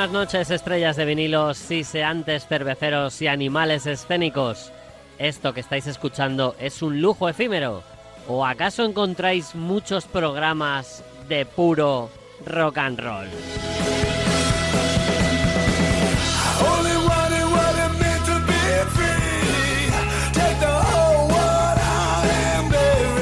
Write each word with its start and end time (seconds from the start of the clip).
Buenas 0.00 0.14
noches, 0.14 0.50
estrellas 0.50 0.96
de 0.96 1.04
vinilos, 1.04 1.58
siseantes, 1.58 2.46
cerveceros 2.46 3.20
y 3.20 3.26
animales 3.26 3.84
escénicos. 3.84 4.72
Esto 5.18 5.52
que 5.52 5.60
estáis 5.60 5.86
escuchando 5.86 6.56
es 6.58 6.80
un 6.80 7.02
lujo 7.02 7.28
efímero. 7.28 7.82
¿O 8.26 8.46
acaso 8.46 8.82
encontráis 8.82 9.54
muchos 9.54 10.06
programas 10.06 11.04
de 11.28 11.44
puro 11.44 12.08
rock 12.46 12.78
and 12.78 12.98
roll? 12.98 13.28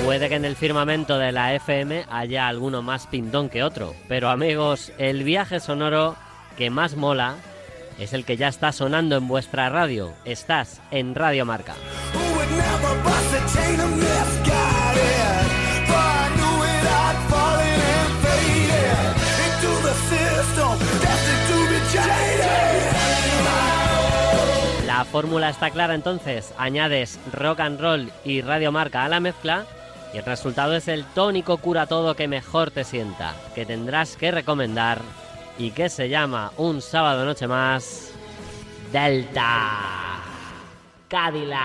Puede 0.05 0.29
que 0.29 0.37
en 0.37 0.45
el 0.45 0.55
firmamento 0.55 1.19
de 1.19 1.33
la 1.33 1.55
FM 1.55 2.05
haya 2.09 2.47
alguno 2.47 2.83
más 2.83 3.09
pintón 3.09 3.49
que 3.49 3.65
otro, 3.65 3.97
pero 4.07 4.29
amigos, 4.29 4.93
el 4.99 5.25
viaje 5.25 5.59
sonoro 5.59 6.15
que 6.59 6.71
más 6.71 6.97
mola 6.97 7.37
es 8.01 8.13
el 8.13 8.25
que 8.25 8.37
ya 8.37 8.49
está 8.49 8.73
sonando 8.73 9.17
en 9.17 9.29
vuestra 9.29 9.69
radio. 9.69 10.13
Estás 10.25 10.83
en 10.91 11.15
Radio 11.15 11.47
Marca. 11.47 11.77
La 24.85 25.05
fórmula 25.05 25.51
está 25.51 25.71
clara 25.71 25.95
entonces, 25.95 26.53
añades 26.59 27.21
rock 27.33 27.61
and 27.61 27.81
roll 27.81 28.11
y 28.25 28.41
radio 28.41 28.73
marca 28.73 29.05
a 29.05 29.09
la 29.09 29.21
mezcla 29.21 29.65
y 30.13 30.19
el 30.19 30.25
resultado 30.25 30.75
es 30.75 30.89
el 30.89 31.05
tónico 31.05 31.59
cura 31.59 31.87
todo 31.87 32.17
que 32.17 32.27
mejor 32.27 32.73
te 32.73 32.83
sienta, 32.83 33.35
que 33.55 33.65
tendrás 33.65 34.17
que 34.17 34.33
recomendar 34.33 35.03
y 35.59 35.73
que 35.73 35.89
se 35.89 36.09
llama 36.09 36.53
Un 36.57 36.81
sábado 36.81 37.25
noche 37.25 37.47
más 37.47 38.13
Delta 38.93 40.23
Cadillac. 41.09 41.59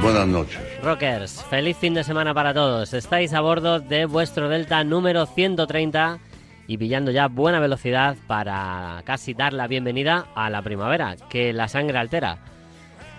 Buenas 0.00 0.26
noches. 0.26 0.67
Rockers, 0.88 1.44
feliz 1.50 1.76
fin 1.76 1.92
de 1.92 2.02
semana 2.02 2.32
para 2.32 2.54
todos. 2.54 2.94
Estáis 2.94 3.34
a 3.34 3.42
bordo 3.42 3.78
de 3.78 4.06
vuestro 4.06 4.48
Delta 4.48 4.82
número 4.84 5.26
130 5.26 6.18
y 6.66 6.78
pillando 6.78 7.10
ya 7.10 7.28
buena 7.28 7.60
velocidad 7.60 8.16
para 8.26 9.02
casi 9.04 9.34
dar 9.34 9.52
la 9.52 9.66
bienvenida 9.66 10.28
a 10.34 10.48
la 10.48 10.62
primavera, 10.62 11.16
que 11.28 11.52
la 11.52 11.68
sangre 11.68 11.98
altera. 11.98 12.38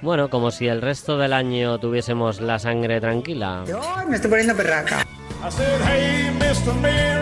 Bueno, 0.02 0.32
como 0.32 0.50
si 0.50 0.68
el 0.68 0.82
resto 0.82 1.20
del 1.20 1.32
año 1.32 1.78
tuviésemos 1.78 2.42
la 2.42 2.58
sangre 2.58 3.00
tranquila. 3.00 3.66
Ay, 3.68 4.08
me 4.08 4.16
estoy 4.16 4.32
poniendo 4.32 4.56
perraca. 4.56 5.06
I 5.42 5.52
said, 5.52 5.80
Hey, 5.86 6.32
Mr. 6.40 6.74
Mirror, 6.74 7.19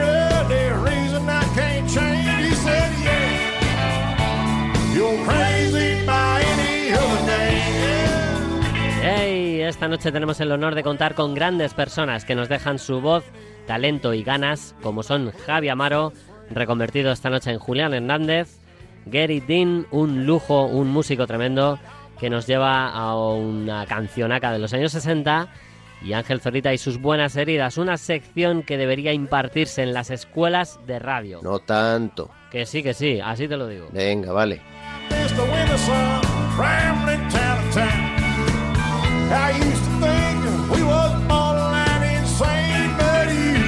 Esta 9.67 9.89
noche 9.89 10.13
tenemos 10.13 10.39
el 10.39 10.53
honor 10.53 10.75
de 10.75 10.81
contar 10.81 11.13
con 11.13 11.35
grandes 11.35 11.73
personas 11.73 12.23
que 12.23 12.35
nos 12.35 12.47
dejan 12.47 12.79
su 12.79 13.01
voz, 13.01 13.25
talento 13.65 14.13
y 14.13 14.23
ganas, 14.23 14.73
como 14.81 15.03
son 15.03 15.33
Javi 15.45 15.67
Amaro, 15.67 16.13
reconvertido 16.49 17.11
esta 17.11 17.29
noche 17.29 17.51
en 17.51 17.59
Julián 17.59 17.93
Hernández, 17.93 18.59
Gary 19.07 19.41
Dean, 19.41 19.85
un 19.91 20.25
lujo, 20.25 20.63
un 20.67 20.87
músico 20.87 21.27
tremendo, 21.27 21.79
que 22.17 22.29
nos 22.29 22.47
lleva 22.47 22.87
a 22.87 23.13
una 23.17 23.85
cancionaca 23.85 24.53
de 24.53 24.59
los 24.59 24.71
años 24.73 24.93
60, 24.93 25.49
y 26.01 26.13
Ángel 26.13 26.39
Zorita 26.39 26.73
y 26.73 26.77
sus 26.77 27.01
buenas 27.01 27.35
heridas, 27.35 27.77
una 27.77 27.97
sección 27.97 28.63
que 28.63 28.77
debería 28.77 29.11
impartirse 29.11 29.83
en 29.83 29.93
las 29.93 30.11
escuelas 30.11 30.79
de 30.87 30.99
radio. 30.99 31.41
No 31.43 31.59
tanto. 31.59 32.29
Que 32.49 32.65
sí, 32.65 32.81
que 32.81 32.93
sí, 32.93 33.19
así 33.19 33.49
te 33.49 33.57
lo 33.57 33.67
digo. 33.67 33.89
Venga, 33.91 34.31
vale. 34.31 34.61
I 39.29 39.51
used 39.51 39.83
to 39.83 39.91
think 39.99 40.39
we 40.71 40.83
was 40.83 41.11
borderline 41.27 42.03
insane, 42.03 42.95
but 42.97 43.27
you, 43.29 43.59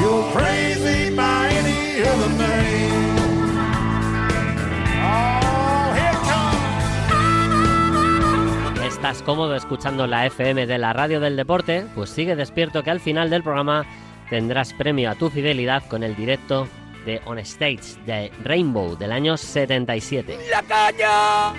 you're 0.00 0.26
crazy 0.32 1.14
by 1.14 1.48
any 1.50 2.02
other 2.02 2.28
name. 2.36 3.16
Oh, 5.02 5.92
here 5.94 6.10
it 6.10 6.18
comes. 8.74 8.86
¿Estás 8.86 9.22
cómodo 9.22 9.54
escuchando 9.54 10.06
la 10.08 10.26
FM 10.26 10.66
de 10.66 10.78
la 10.78 10.92
radio 10.92 11.20
del 11.20 11.36
deporte? 11.36 11.86
Pues 11.94 12.10
sigue 12.10 12.34
despierto 12.34 12.82
que 12.82 12.90
al 12.90 12.98
final 13.00 13.30
del 13.30 13.44
programa 13.44 13.86
tendrás 14.30 14.72
premio 14.72 15.10
a 15.10 15.14
tu 15.14 15.30
fidelidad 15.30 15.84
con 15.86 16.02
el 16.02 16.16
directo 16.16 16.66
de 17.04 17.20
On 17.24 17.38
Stage 17.38 18.00
de 18.04 18.32
Rainbow 18.42 18.96
del 18.96 19.12
año 19.12 19.36
77. 19.36 20.38
¡La 20.50 20.62
caña! 20.62 21.54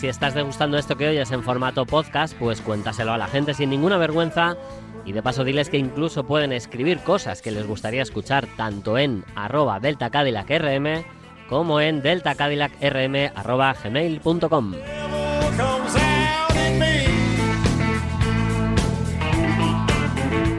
Si 0.00 0.08
estás 0.08 0.32
degustando 0.32 0.78
esto 0.78 0.96
que 0.96 1.08
oyes 1.08 1.30
en 1.30 1.42
formato 1.42 1.84
podcast, 1.84 2.34
pues 2.38 2.62
cuéntaselo 2.62 3.12
a 3.12 3.18
la 3.18 3.26
gente 3.26 3.52
sin 3.52 3.68
ninguna 3.68 3.98
vergüenza 3.98 4.56
y 5.04 5.12
de 5.12 5.22
paso 5.22 5.44
diles 5.44 5.68
que 5.68 5.76
incluso 5.76 6.24
pueden 6.24 6.54
escribir 6.54 7.00
cosas 7.00 7.42
que 7.42 7.50
les 7.50 7.66
gustaría 7.66 8.00
escuchar 8.00 8.46
tanto 8.56 8.96
en 8.96 9.26
arroba 9.34 9.78
deltacadillacrm 9.78 11.04
como 11.50 11.82
en 11.82 12.00
deltacadillacrm 12.00 13.30
arroba 13.34 13.74
gmail.com. 13.74 14.72
Devil 14.72 15.58
comes 15.58 15.94
out 15.96 16.56
in 16.56 16.78
me. 16.78 17.04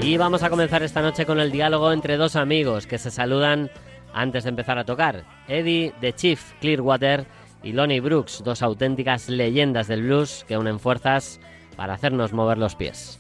Y 0.05 0.17
vamos 0.17 0.43
a 0.43 0.51
comenzar 0.51 0.83
esta 0.83 1.01
noche 1.01 1.25
con 1.25 1.39
el 1.39 1.51
diálogo 1.51 1.91
entre 1.91 2.17
dos 2.17 2.35
amigos 2.35 2.85
que 2.85 2.99
se 2.99 3.09
saludan 3.09 3.71
antes 4.13 4.43
de 4.43 4.49
empezar 4.51 4.77
a 4.77 4.85
tocar. 4.85 5.23
Eddie 5.47 5.95
de 5.99 6.13
Chief 6.13 6.53
Clearwater 6.59 7.25
y 7.63 7.73
Lonnie 7.73 7.99
Brooks, 7.99 8.41
dos 8.43 8.61
auténticas 8.61 9.29
leyendas 9.29 9.87
del 9.87 10.03
blues 10.03 10.45
que 10.47 10.57
unen 10.57 10.79
fuerzas 10.79 11.39
para 11.75 11.93
hacernos 11.93 12.33
mover 12.33 12.57
los 12.57 12.75
pies. 12.75 13.17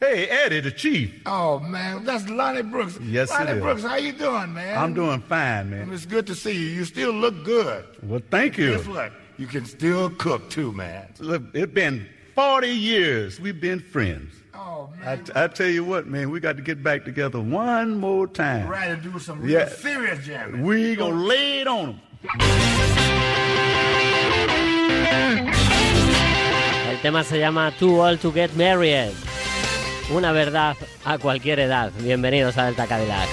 Hey, 0.00 0.28
Eddie, 0.30 0.60
the 0.62 0.70
chief. 0.72 1.10
Oh 1.26 1.58
man, 1.58 2.04
that's 2.04 2.28
Lonnie 2.28 2.62
Brooks. 2.62 2.98
Yes, 3.02 3.30
it 3.30 3.34
Lonnie 3.34 3.52
is. 3.56 3.60
Brooks, 3.62 3.82
how 3.82 3.96
you 3.96 4.12
doing, 4.12 4.52
man? 4.54 4.78
I'm 4.78 4.94
doing 4.94 5.20
fine, 5.20 5.70
man. 5.70 5.90
It's 5.92 6.06
good 6.06 6.24
to 6.28 6.36
see 6.36 6.52
you. 6.52 6.68
You 6.68 6.84
still 6.84 7.12
look 7.12 7.42
good. 7.44 7.84
Well, 8.04 8.20
thank 8.30 8.56
you. 8.58 8.76
Guess 8.76 8.86
what? 8.86 9.12
You 9.38 9.46
can 9.48 9.64
still 9.64 10.10
cook 10.10 10.50
too, 10.50 10.72
man. 10.72 11.08
Look, 11.18 11.42
it's 11.52 11.72
been 11.72 12.06
40 12.36 12.68
years 12.68 13.40
we've 13.40 13.60
been 13.60 13.80
friends. 13.80 14.32
Oh, 14.54 14.90
I, 15.02 15.16
man. 15.16 15.24
I 15.34 15.46
tell 15.48 15.66
you 15.68 15.82
what, 15.82 16.06
man, 16.06 16.30
we 16.30 16.38
got 16.38 16.56
to 16.58 16.62
get 16.62 16.80
back 16.82 17.04
together 17.04 17.40
one 17.40 17.98
more 17.98 18.28
time. 18.28 18.68
Ready 18.68 19.00
to 19.02 19.10
do 19.10 19.18
some 19.18 19.40
real 19.40 19.50
Yeah. 19.50 19.68
serious 19.68 20.24
jamming. 20.24 20.62
We 20.62 20.94
gonna 20.94 21.14
lay 21.16 21.60
it 21.60 21.66
on 21.66 22.00
them. 22.22 23.17
El 26.90 27.00
tema 27.02 27.24
se 27.24 27.38
llama 27.38 27.72
Too 27.78 28.00
Old 28.00 28.20
to 28.20 28.32
Get 28.32 28.52
Married. 28.52 29.12
Una 30.10 30.32
verdad 30.32 30.76
a 31.04 31.18
cualquier 31.18 31.60
edad. 31.60 31.92
Bienvenidos 32.00 32.56
a 32.58 32.66
Delta 32.66 32.86
Cadillac. 32.86 33.28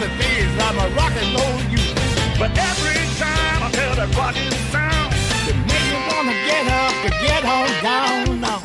The 0.00 0.08
days 0.16 0.48
I'm 0.58 0.78
a 0.78 0.88
rock 0.96 1.12
and 1.12 1.28
roll 1.36 1.60
youth. 1.68 1.92
But 2.40 2.56
every 2.56 3.04
time 3.20 3.60
I 3.60 3.68
hear 3.68 3.92
that 4.00 4.08
rocking 4.16 4.50
sound, 4.72 5.12
It 5.44 5.56
make 5.68 5.86
me 5.92 5.98
wanna 6.08 6.32
get 6.48 6.64
up 6.72 6.94
to 7.04 7.10
get 7.20 7.42
on 7.44 7.68
down 7.84 8.40
now. 8.40 8.60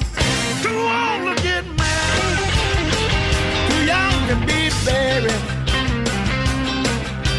too 0.64 0.80
old 0.80 1.24
to 1.28 1.44
get 1.44 1.66
married. 1.76 2.40
Too 3.68 3.82
young 3.84 4.18
to 4.32 4.36
be 4.48 4.60
buried. 4.88 5.44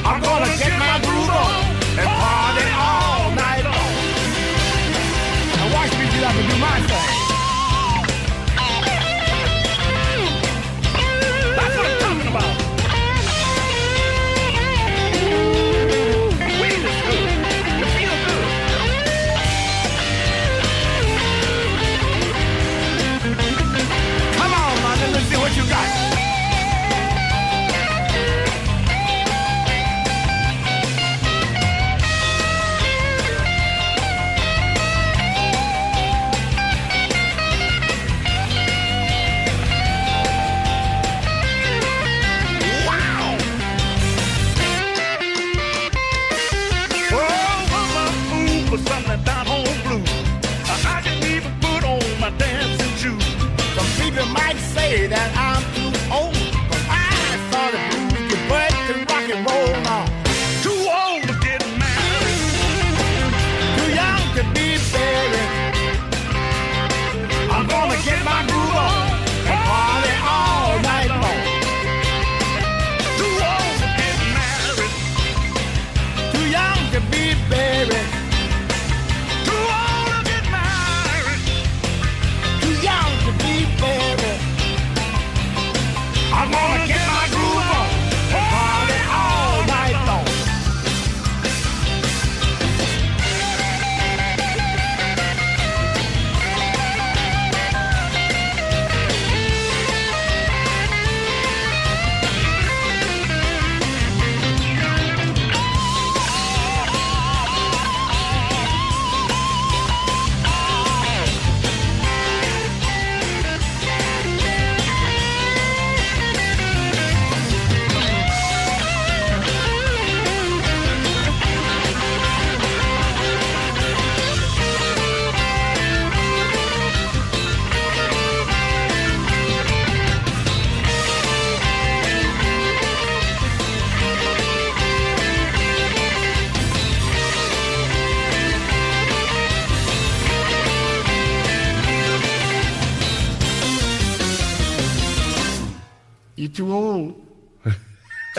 I'm 0.05 0.21
gonna 0.21 0.51
get 0.61 0.73
my 0.79 0.97
groove 1.07 1.33
on 1.45 1.63
and 2.01 2.11
party 2.21 2.67
all 2.89 3.25
night 3.43 3.65
long. 3.65 3.95
Now 5.57 5.67
watch 5.75 5.93
me 5.99 6.05
get 6.13 6.23
up 6.29 6.35
and 6.37 6.49
do 6.51 6.57
my 6.59 6.81
thing. 6.91 7.26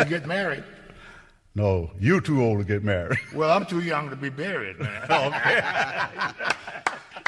Get 0.07 0.26
married. 0.26 0.64
No, 1.56 1.90
you 1.99 2.21
too 2.21 2.44
old 2.44 2.59
to 2.59 2.64
get 2.64 2.83
married. 2.83 3.18
Well, 3.33 3.49
I'm 3.52 3.66
too 3.66 3.81
young 3.81 4.09
to 4.09 4.16
be 4.16 4.30
buried, 4.30 4.80
man. 4.80 5.02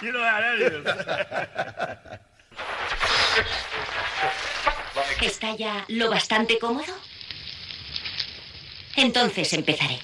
You 0.02 0.14
know 0.14 0.24
how 0.24 0.40
that 0.40 0.62
is. 0.62 0.86
¿Está 5.22 5.56
ya 5.58 5.84
lo 5.90 6.10
bastante 6.10 6.58
cómodo? 6.58 6.94
Entonces 8.96 9.52
empezaré. 9.54 10.00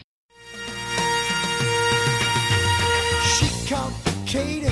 She 3.23 3.47
complicated, 3.73 4.64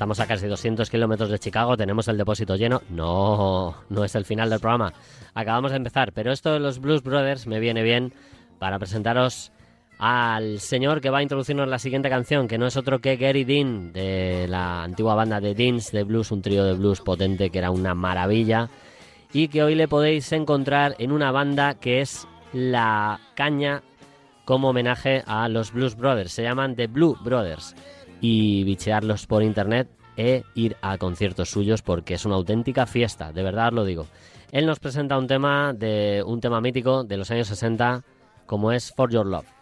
Estamos 0.00 0.18
a 0.18 0.26
casi 0.26 0.46
200 0.46 0.88
kilómetros 0.88 1.28
de 1.28 1.38
Chicago, 1.38 1.76
tenemos 1.76 2.08
el 2.08 2.16
depósito 2.16 2.56
lleno. 2.56 2.80
No, 2.88 3.76
no 3.90 4.02
es 4.02 4.14
el 4.14 4.24
final 4.24 4.48
del 4.48 4.58
programa. 4.58 4.94
Acabamos 5.34 5.72
de 5.72 5.76
empezar, 5.76 6.12
pero 6.14 6.32
esto 6.32 6.54
de 6.54 6.58
los 6.58 6.78
Blues 6.78 7.02
Brothers 7.02 7.46
me 7.46 7.60
viene 7.60 7.82
bien 7.82 8.14
para 8.58 8.78
presentaros 8.78 9.52
al 9.98 10.58
señor 10.60 11.02
que 11.02 11.10
va 11.10 11.18
a 11.18 11.22
introducirnos 11.22 11.68
la 11.68 11.78
siguiente 11.78 12.08
canción, 12.08 12.48
que 12.48 12.56
no 12.56 12.66
es 12.66 12.78
otro 12.78 13.00
que 13.00 13.16
Gary 13.16 13.44
Dean, 13.44 13.92
de 13.92 14.46
la 14.48 14.84
antigua 14.84 15.14
banda 15.14 15.38
de 15.38 15.54
Deans 15.54 15.92
de 15.92 16.02
Blues, 16.04 16.30
un 16.30 16.40
trío 16.40 16.64
de 16.64 16.72
blues 16.72 17.02
potente 17.02 17.50
que 17.50 17.58
era 17.58 17.70
una 17.70 17.94
maravilla, 17.94 18.70
y 19.34 19.48
que 19.48 19.62
hoy 19.62 19.74
le 19.74 19.86
podéis 19.86 20.32
encontrar 20.32 20.96
en 20.98 21.12
una 21.12 21.30
banda 21.30 21.74
que 21.74 22.00
es 22.00 22.26
la 22.54 23.20
caña 23.34 23.82
como 24.46 24.70
homenaje 24.70 25.22
a 25.26 25.46
los 25.50 25.74
Blues 25.74 25.94
Brothers. 25.94 26.32
Se 26.32 26.42
llaman 26.42 26.74
The 26.74 26.86
Blue 26.86 27.18
Brothers. 27.22 27.76
Y 28.20 28.64
bichearlos 28.64 29.26
por 29.26 29.42
internet 29.42 29.88
e 30.16 30.44
ir 30.54 30.76
a 30.82 30.98
conciertos 30.98 31.50
suyos 31.50 31.82
porque 31.82 32.14
es 32.14 32.24
una 32.24 32.34
auténtica 32.34 32.86
fiesta, 32.86 33.32
de 33.32 33.42
verdad 33.42 33.72
lo 33.72 33.84
digo. 33.84 34.06
Él 34.52 34.66
nos 34.66 34.80
presenta 34.80 35.16
un 35.16 35.26
tema 35.26 35.72
de 35.72 36.22
un 36.26 36.40
tema 36.40 36.60
mítico 36.60 37.04
de 37.04 37.16
los 37.16 37.30
años 37.30 37.48
60 37.48 38.04
como 38.46 38.72
es 38.72 38.92
For 38.94 39.10
Your 39.10 39.26
Love. 39.26 39.59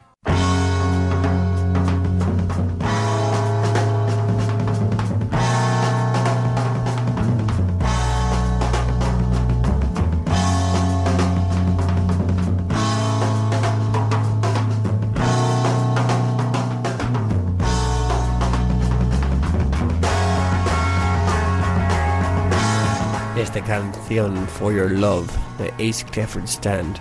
Esta 23.49 23.65
canción 23.65 24.37
For 24.47 24.75
Your 24.75 24.91
Love 24.91 25.27
de 25.57 25.73
Ace 25.89 26.05
Clifford 26.05 26.47
Stand. 26.47 26.99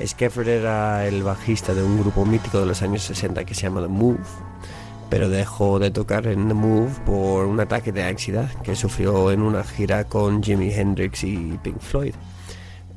Ace 0.00 0.14
era 0.46 1.04
el 1.08 1.24
bajista 1.24 1.74
de 1.74 1.82
un 1.82 1.98
grupo 1.98 2.24
mítico 2.24 2.60
de 2.60 2.66
los 2.66 2.82
años 2.82 3.02
60 3.02 3.44
que 3.44 3.52
se 3.52 3.62
llama 3.62 3.82
The 3.82 3.88
Move, 3.88 4.20
pero 5.10 5.28
dejó 5.28 5.80
de 5.80 5.90
tocar 5.90 6.28
en 6.28 6.46
The 6.46 6.54
Move 6.54 6.92
por 7.04 7.46
un 7.46 7.58
ataque 7.58 7.90
de 7.90 8.04
ansiedad 8.04 8.48
que 8.62 8.76
sufrió 8.76 9.32
en 9.32 9.42
una 9.42 9.64
gira 9.64 10.04
con 10.04 10.40
Jimi 10.40 10.72
Hendrix 10.72 11.24
y 11.24 11.58
Pink 11.60 11.80
Floyd. 11.80 12.14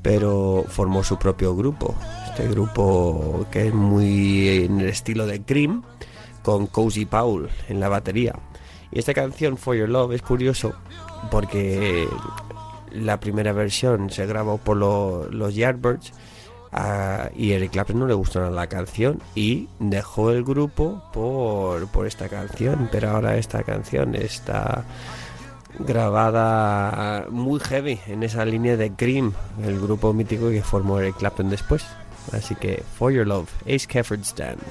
Pero 0.04 0.63
formó 0.68 1.04
su 1.04 1.18
propio 1.18 1.56
grupo, 1.56 1.96
este 2.30 2.48
grupo 2.48 3.48
que 3.50 3.70
es 3.70 3.74
muy 3.74 4.63
en 4.63 4.80
el 4.82 4.89
estilo 4.89 5.25
de 5.25 5.42
Cream, 5.42 5.84
con 6.44 6.68
Cozy 6.68 7.08
Paul 7.08 7.50
en 7.68 7.80
la 7.80 7.89
batería. 7.89 8.36
Y 8.92 9.00
esta 9.00 9.15
canción 9.15 9.58
For 9.58 9.75
Your 9.75 9.89
Love 9.89 10.13
es 10.13 10.22
curioso 10.22 10.75
porque 11.32 12.08
la 12.95 13.19
primera 13.19 13.51
versión 13.53 14.09
se 14.09 14.25
grabó 14.25 14.57
por 14.57 14.77
lo- 14.77 15.27
los 15.29 15.53
Yardbirds 15.55 16.11
ah, 16.71 17.29
y 17.35 17.51
Eric 17.51 17.71
Clapton 17.71 17.99
no 17.99 18.07
le 18.07 18.13
gustó 18.13 18.39
nada 18.39 18.51
la 18.51 18.67
canción 18.67 19.21
y 19.35 19.67
dejó 19.79 20.31
el 20.31 20.43
grupo 20.43 21.03
por, 21.13 21.87
por 21.87 22.07
esta 22.07 22.27
canción, 22.29 22.89
pero 22.91 23.11
ahora 23.11 23.37
esta 23.37 23.63
canción 23.63 24.15
está 24.15 24.83
grabada 25.79 27.25
muy 27.29 27.59
heavy 27.59 27.99
en 28.07 28.23
esa 28.23 28.45
línea 28.45 28.77
de 28.77 28.91
Cream, 28.91 29.33
el 29.63 29.79
grupo 29.79 30.13
mítico 30.13 30.49
que 30.49 30.61
formó 30.63 30.99
Eric 30.99 31.17
Clapton 31.17 31.49
después. 31.49 31.85
Así 32.31 32.55
que 32.55 32.81
For 32.97 33.11
Your 33.11 33.27
Love, 33.27 33.49
Ace 33.67 33.85
Kefford 33.87 34.21
Stand. 34.23 34.61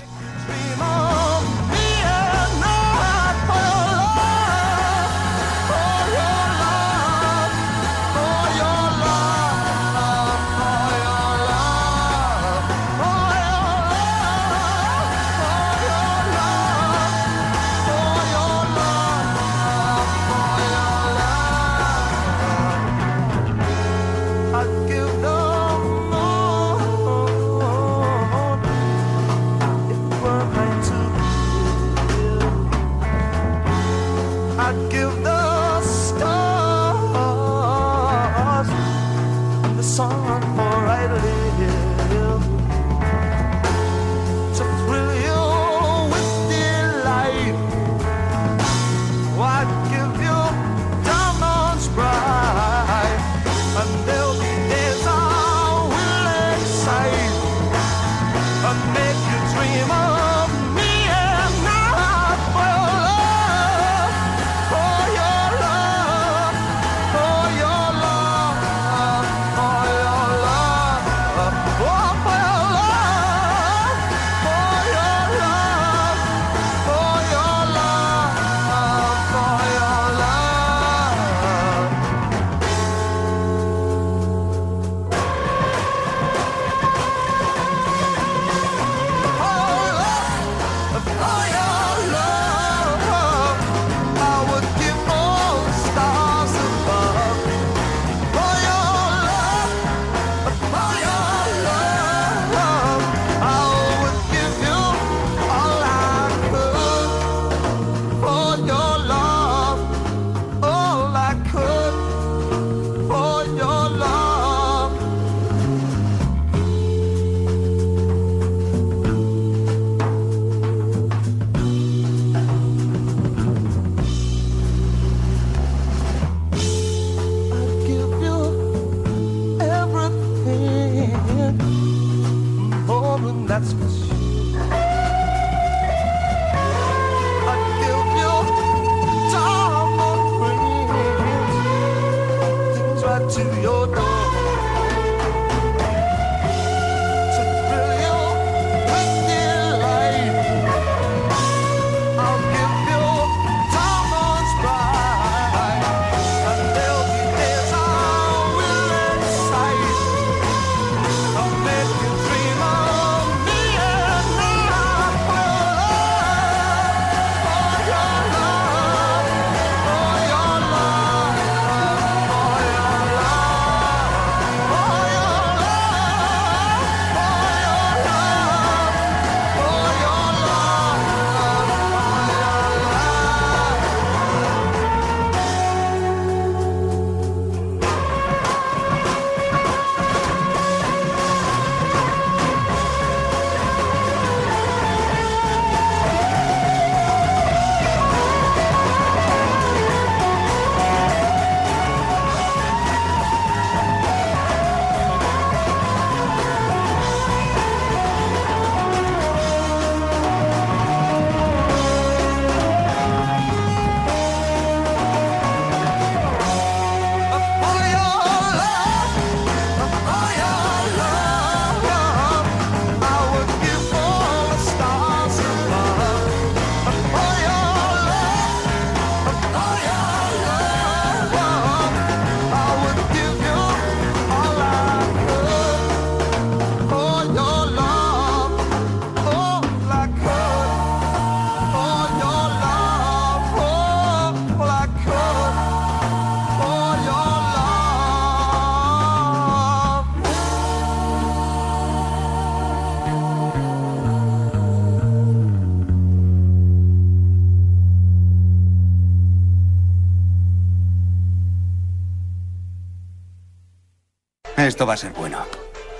Va 264.94 264.96
a 264.96 264.98
ser 264.98 265.12
bueno. 265.12 265.44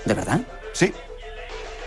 ¿De 0.05 0.13
verdad? 0.13 0.39
Sí. 0.71 0.93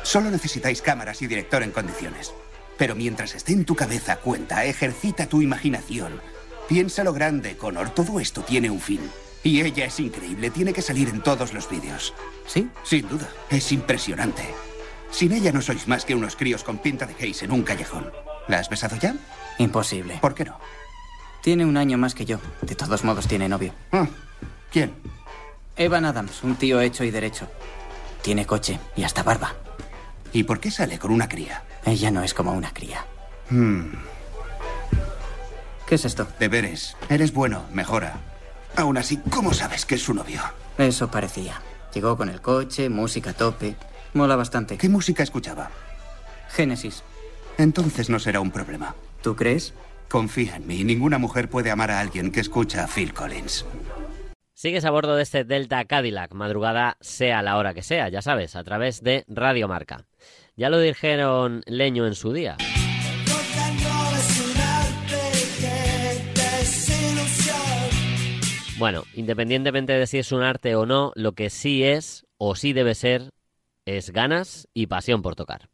Solo 0.02 0.30
necesitáis 0.30 0.82
cámaras 0.82 1.22
y 1.22 1.26
director 1.26 1.62
en 1.62 1.70
condiciones. 1.70 2.34
Pero 2.76 2.94
mientras 2.94 3.34
esté 3.34 3.54
en 3.54 3.64
tu 3.64 3.74
cabeza, 3.74 4.16
cuenta, 4.16 4.66
ejercita 4.66 5.26
tu 5.26 5.40
imaginación. 5.40 6.20
Piensa 6.68 7.04
lo 7.04 7.14
grande, 7.14 7.56
Connor. 7.56 7.88
Todo 7.94 8.20
esto 8.20 8.42
tiene 8.42 8.68
un 8.68 8.78
fin. 8.78 9.00
Y 9.42 9.62
ella 9.62 9.86
es 9.86 9.98
increíble. 10.00 10.50
Tiene 10.50 10.74
que 10.74 10.82
salir 10.82 11.08
en 11.08 11.22
todos 11.22 11.54
los 11.54 11.70
vídeos. 11.70 12.12
¿Sí? 12.46 12.68
Sin 12.84 13.08
duda. 13.08 13.26
Es 13.48 13.72
impresionante. 13.72 14.42
Sin 15.10 15.32
ella 15.32 15.50
no 15.50 15.62
sois 15.62 15.88
más 15.88 16.04
que 16.04 16.14
unos 16.14 16.36
críos 16.36 16.62
con 16.62 16.76
pinta 16.76 17.06
de 17.06 17.14
gays 17.14 17.42
en 17.42 17.52
un 17.52 17.62
callejón. 17.62 18.12
¿La 18.48 18.58
has 18.58 18.68
besado 18.68 18.96
ya? 18.96 19.14
Imposible. 19.56 20.18
¿Por 20.20 20.34
qué 20.34 20.44
no? 20.44 20.60
Tiene 21.42 21.64
un 21.64 21.78
año 21.78 21.96
más 21.96 22.14
que 22.14 22.26
yo. 22.26 22.38
De 22.60 22.74
todos 22.74 23.02
modos 23.02 23.26
tiene 23.26 23.48
novio. 23.48 23.72
Ah, 23.92 24.06
¿Quién? 24.70 24.92
Evan 25.78 26.04
Adams, 26.04 26.42
un 26.42 26.56
tío 26.56 26.80
hecho 26.80 27.04
y 27.04 27.10
derecho. 27.10 27.48
Tiene 28.22 28.46
coche 28.46 28.78
y 28.96 29.04
hasta 29.04 29.22
barba. 29.22 29.54
¿Y 30.32 30.42
por 30.42 30.60
qué 30.60 30.70
sale 30.70 30.98
con 30.98 31.10
una 31.10 31.28
cría? 31.28 31.62
Ella 31.84 32.10
no 32.10 32.22
es 32.22 32.34
como 32.34 32.52
una 32.52 32.72
cría. 32.74 33.06
Hmm, 33.50 33.92
¿Qué 35.86 35.94
es 35.94 36.04
esto? 36.04 36.28
deberes. 36.38 36.96
Eres 37.08 37.32
bueno, 37.32 37.64
mejora. 37.72 38.18
Aún 38.76 38.98
así, 38.98 39.18
¿cómo 39.30 39.54
sabes 39.54 39.86
que 39.86 39.94
es 39.94 40.02
su 40.02 40.12
novio? 40.12 40.42
Eso 40.76 41.10
parecía. 41.10 41.62
Llegó 41.94 42.16
con 42.16 42.28
el 42.28 42.42
coche, 42.42 42.88
música 42.90 43.30
a 43.30 43.34
tope. 43.34 43.76
Mola 44.12 44.36
bastante. 44.36 44.76
¿Qué 44.76 44.88
música 44.88 45.22
escuchaba? 45.22 45.70
Génesis. 46.50 47.02
Entonces 47.56 48.10
no 48.10 48.18
será 48.18 48.40
un 48.40 48.50
problema. 48.50 48.94
¿Tú 49.22 49.34
crees? 49.34 49.72
Confía 50.08 50.56
en 50.56 50.66
mí. 50.66 50.84
Ninguna 50.84 51.18
mujer 51.18 51.48
puede 51.48 51.70
amar 51.70 51.90
a 51.90 52.00
alguien 52.00 52.30
que 52.30 52.40
escucha 52.40 52.84
a 52.84 52.86
Phil 52.88 53.14
Collins. 53.14 53.64
Sigues 54.60 54.84
a 54.84 54.90
bordo 54.90 55.14
de 55.14 55.22
este 55.22 55.44
Delta 55.44 55.84
Cadillac, 55.84 56.34
madrugada 56.34 56.96
sea 57.00 57.42
la 57.42 57.58
hora 57.58 57.74
que 57.74 57.84
sea, 57.84 58.08
ya 58.08 58.22
sabes, 58.22 58.56
a 58.56 58.64
través 58.64 59.04
de 59.04 59.24
Radio 59.28 59.68
Marca. 59.68 60.04
Ya 60.56 60.68
lo 60.68 60.80
dijeron 60.80 61.62
Leño 61.66 62.08
en 62.08 62.16
su 62.16 62.32
día. 62.32 62.56
Bueno, 68.78 69.04
independientemente 69.14 69.92
de 69.92 70.08
si 70.08 70.18
es 70.18 70.32
un 70.32 70.42
arte 70.42 70.74
o 70.74 70.86
no, 70.86 71.12
lo 71.14 71.34
que 71.34 71.50
sí 71.50 71.84
es, 71.84 72.26
o 72.36 72.56
sí 72.56 72.72
debe 72.72 72.96
ser, 72.96 73.30
es 73.84 74.10
ganas 74.10 74.66
y 74.74 74.88
pasión 74.88 75.22
por 75.22 75.36
tocar. 75.36 75.68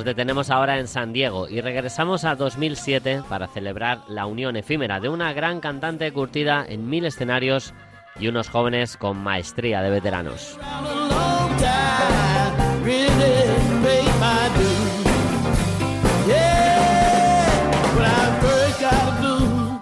Nos 0.00 0.06
detenemos 0.06 0.48
ahora 0.48 0.78
en 0.78 0.88
San 0.88 1.12
Diego 1.12 1.46
y 1.46 1.60
regresamos 1.60 2.24
a 2.24 2.34
2007 2.34 3.22
para 3.28 3.48
celebrar 3.48 4.00
la 4.08 4.24
unión 4.24 4.56
efímera 4.56 4.98
de 4.98 5.10
una 5.10 5.34
gran 5.34 5.60
cantante 5.60 6.10
curtida 6.10 6.64
en 6.66 6.88
mil 6.88 7.04
escenarios 7.04 7.74
y 8.18 8.28
unos 8.28 8.48
jóvenes 8.48 8.96
con 8.96 9.18
maestría 9.18 9.82
de 9.82 9.90
veteranos. 9.90 10.58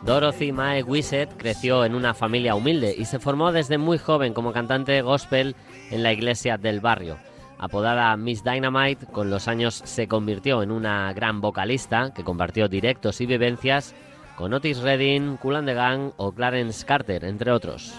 Dorothy 0.03 0.51
Mae 0.51 0.83
Wisett 0.83 1.37
creció 1.37 1.85
en 1.85 1.95
una 1.95 2.13
familia 2.13 2.57
humilde 2.57 2.93
y 2.99 3.05
se 3.05 3.21
formó 3.21 3.53
desde 3.53 3.79
muy 3.79 3.99
joven 3.99 4.35
como 4.35 4.53
cantante 4.53 5.01
gospel 5.01 5.55
en 5.93 6.03
la 6.03 6.13
iglesia 6.13 6.59
del 6.59 6.81
barrio. 6.81 7.28
Apodada 7.59 8.17
Miss 8.17 8.45
Dynamite, 8.45 9.07
con 9.07 9.31
los 9.31 9.49
años 9.49 9.83
se 9.85 10.07
convirtió 10.07 10.63
en 10.63 10.71
una 10.71 11.13
gran 11.13 11.41
vocalista 11.41 12.13
que 12.15 12.23
compartió 12.23 12.69
directos 12.69 13.21
y 13.21 13.27
vivencias 13.27 13.95
con 14.37 14.55
Otis 14.55 14.79
Redding, 14.79 15.37
Kool 15.39 15.65
the 15.65 15.75
Gang 15.75 16.13
o 16.17 16.31
Clarence 16.31 16.87
Carter, 16.87 17.25
entre 17.25 17.51
otros. 17.51 17.93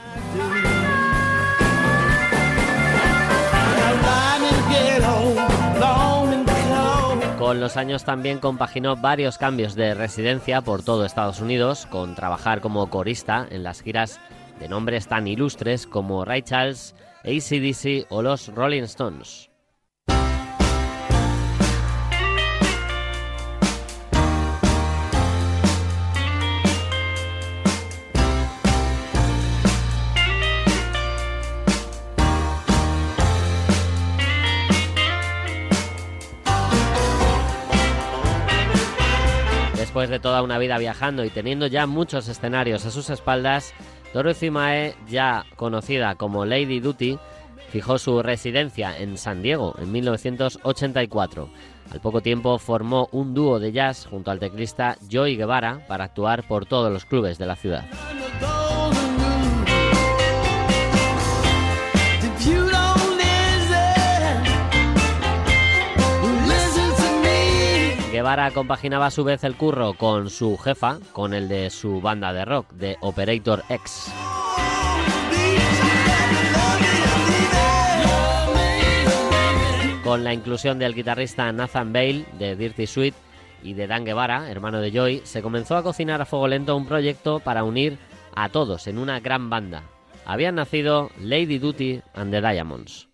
Con 7.38 7.60
los 7.60 7.76
años 7.78 8.06
también 8.06 8.40
compaginó 8.40 8.96
varios 8.96 9.38
cambios 9.38 9.76
de 9.76 9.94
residencia 9.94 10.62
por 10.62 10.84
todo 10.84 11.04
Estados 11.04 11.42
Unidos, 11.42 11.86
con 11.88 12.16
trabajar 12.16 12.62
como 12.62 12.90
corista 12.90 13.46
en 13.50 13.64
las 13.64 13.82
giras 13.82 14.22
de 14.60 14.70
nombres 14.70 15.08
tan 15.08 15.28
ilustres 15.28 15.88
como 15.88 16.24
Ray 16.24 16.44
Charles, 16.44 16.96
ACDC 17.24 18.06
o 18.10 18.22
los 18.22 18.48
Rolling 18.54 18.84
Stones. 18.84 19.49
Después 40.00 40.12
de 40.12 40.22
toda 40.22 40.44
una 40.44 40.58
vida 40.58 40.78
viajando 40.78 41.26
y 41.26 41.30
teniendo 41.30 41.68
ya 41.68 41.86
muchos 41.86 42.30
escenarios 42.30 42.86
a 42.86 42.90
sus 42.90 43.10
espaldas, 43.10 43.74
Dorothy 44.14 44.50
Mae, 44.50 44.96
ya 45.10 45.44
conocida 45.58 46.16
como 46.16 46.46
Lady 46.46 46.80
Duty, 46.80 47.20
fijó 47.70 47.98
su 47.98 48.24
residencia 48.24 48.98
en 48.98 49.18
San 49.18 49.42
Diego 49.42 49.76
en 49.78 49.92
1984. 49.92 51.50
Al 51.92 52.00
poco 52.00 52.22
tiempo 52.22 52.60
formó 52.60 53.10
un 53.12 53.34
dúo 53.34 53.60
de 53.60 53.74
jazz 53.74 54.06
junto 54.10 54.32
al 54.32 54.40
teclista 54.40 54.96
Joey 55.12 55.36
Guevara 55.36 55.86
para 55.86 56.06
actuar 56.06 56.48
por 56.48 56.66
todos 56.66 56.94
los 56.94 57.04
clubes 57.04 57.38
de 57.38 57.46
la 57.48 57.58
ciudad. 57.58 57.84
Guevara 68.20 68.52
compaginaba 68.52 69.06
a 69.06 69.12
su 69.12 69.24
vez 69.24 69.46
el 69.46 69.56
curro 69.56 69.94
con 69.94 70.30
su 70.30 70.58
jefa, 70.58 71.00
con 71.14 71.34
el 71.34 71.48
de 71.48 71.70
su 71.70 72.02
banda 72.02 72.34
de 72.34 72.44
rock, 72.44 72.70
de 72.74 72.98
Operator 73.00 73.64
X. 73.70 74.12
Con 80.04 80.26
la 80.26 80.34
inclusión 80.34 80.80
del 80.80 80.96
guitarrista 80.96 81.50
Nathan 81.54 81.94
Bale 81.94 82.26
de 82.38 82.58
Dirty 82.58 82.88
Sweet 82.88 83.16
y 83.64 83.74
de 83.74 83.88
Dan 83.88 84.04
Guevara, 84.04 84.52
hermano 84.52 84.82
de 84.82 84.92
Joy, 84.92 85.22
se 85.24 85.42
comenzó 85.42 85.78
a 85.78 85.84
cocinar 85.84 86.22
a 86.22 86.26
fuego 86.26 86.50
lento 86.50 86.76
un 86.76 86.88
proyecto 86.88 87.40
para 87.40 87.64
unir 87.64 87.98
a 88.36 88.50
todos 88.50 88.88
en 88.88 88.98
una 88.98 89.22
gran 89.22 89.50
banda. 89.50 89.84
Habían 90.26 90.56
nacido 90.56 91.10
Lady 91.22 91.58
Duty 91.58 92.02
and 92.16 92.32
the 92.32 92.42
Diamonds. 92.42 93.09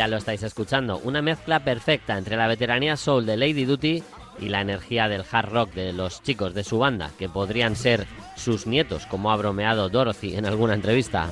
Ya 0.00 0.08
lo 0.08 0.16
estáis 0.16 0.42
escuchando, 0.42 0.98
una 1.04 1.20
mezcla 1.20 1.62
perfecta 1.62 2.16
entre 2.16 2.34
la 2.34 2.46
veteranía 2.46 2.96
soul 2.96 3.26
de 3.26 3.36
Lady 3.36 3.66
Duty 3.66 4.02
y 4.38 4.48
la 4.48 4.62
energía 4.62 5.08
del 5.08 5.26
hard 5.30 5.50
rock 5.50 5.74
de 5.74 5.92
los 5.92 6.22
chicos 6.22 6.54
de 6.54 6.64
su 6.64 6.78
banda, 6.78 7.10
que 7.18 7.28
podrían 7.28 7.76
ser 7.76 8.06
sus 8.34 8.66
nietos, 8.66 9.04
como 9.04 9.30
ha 9.30 9.36
bromeado 9.36 9.90
Dorothy 9.90 10.36
en 10.36 10.46
alguna 10.46 10.72
entrevista. 10.72 11.30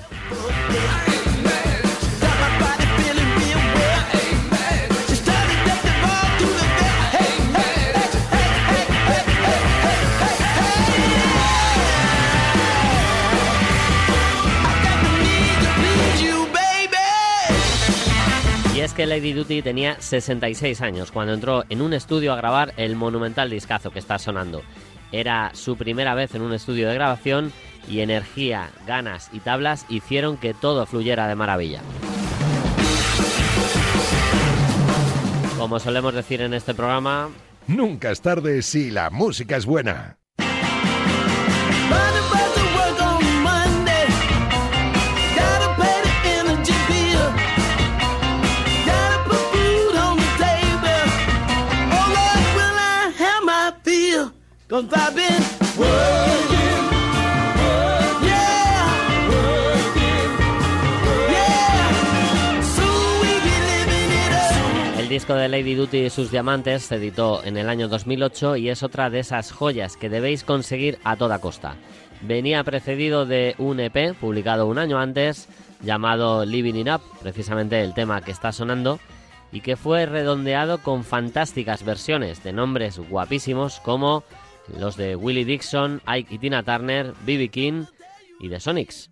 que 18.98 19.06
Lady 19.06 19.32
Duty 19.32 19.62
tenía 19.62 19.94
66 20.00 20.80
años 20.80 21.12
cuando 21.12 21.32
entró 21.32 21.62
en 21.68 21.82
un 21.82 21.92
estudio 21.92 22.32
a 22.32 22.36
grabar 22.36 22.74
el 22.76 22.96
monumental 22.96 23.48
discazo 23.48 23.92
que 23.92 24.00
está 24.00 24.18
sonando. 24.18 24.64
Era 25.12 25.52
su 25.54 25.76
primera 25.76 26.16
vez 26.16 26.34
en 26.34 26.42
un 26.42 26.52
estudio 26.52 26.88
de 26.88 26.94
grabación 26.94 27.52
y 27.88 28.00
energía, 28.00 28.70
ganas 28.88 29.30
y 29.32 29.38
tablas 29.38 29.86
hicieron 29.88 30.36
que 30.36 30.52
todo 30.52 30.84
fluyera 30.84 31.28
de 31.28 31.36
maravilla. 31.36 31.80
Como 35.56 35.78
solemos 35.78 36.12
decir 36.12 36.40
en 36.40 36.52
este 36.52 36.74
programa... 36.74 37.30
Nunca 37.68 38.10
es 38.10 38.20
tarde 38.20 38.62
si 38.62 38.90
la 38.90 39.10
música 39.10 39.56
es 39.56 39.64
buena. 39.64 40.17
Cause 54.68 54.84
I've 54.92 55.14
been 55.14 55.42
working. 55.78 56.58
El 64.98 65.08
disco 65.08 65.34
de 65.34 65.48
Lady 65.48 65.74
Duty 65.74 65.96
y 65.96 66.10
sus 66.10 66.30
diamantes 66.30 66.82
se 66.82 66.96
editó 66.96 67.42
en 67.42 67.56
el 67.56 67.70
año 67.70 67.88
2008 67.88 68.56
y 68.56 68.68
es 68.68 68.82
otra 68.82 69.08
de 69.08 69.20
esas 69.20 69.52
joyas 69.52 69.96
que 69.96 70.10
debéis 70.10 70.44
conseguir 70.44 70.98
a 71.02 71.16
toda 71.16 71.38
costa. 71.38 71.76
Venía 72.20 72.62
precedido 72.62 73.24
de 73.24 73.54
un 73.56 73.80
EP 73.80 74.14
publicado 74.20 74.66
un 74.66 74.76
año 74.76 74.98
antes 74.98 75.48
llamado 75.80 76.44
Living 76.44 76.74
It 76.74 76.88
Up, 76.88 77.00
precisamente 77.22 77.80
el 77.80 77.94
tema 77.94 78.20
que 78.20 78.32
está 78.32 78.52
sonando, 78.52 79.00
y 79.50 79.62
que 79.62 79.76
fue 79.76 80.04
redondeado 80.04 80.82
con 80.82 81.04
fantásticas 81.04 81.84
versiones 81.84 82.44
de 82.44 82.52
nombres 82.52 82.98
guapísimos 82.98 83.80
como 83.80 84.24
los 84.76 84.96
de 84.96 85.16
Willie 85.16 85.44
Dixon, 85.44 86.00
Ike 86.06 86.34
y 86.34 86.38
Tina 86.38 86.62
Turner, 86.62 87.14
B.B. 87.24 87.48
King 87.48 87.84
y 88.40 88.48
The 88.48 88.60
Sonics. 88.60 89.10